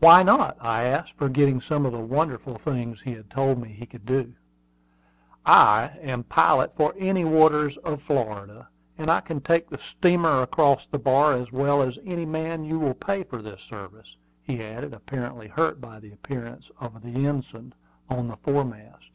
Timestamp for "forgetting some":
1.16-1.86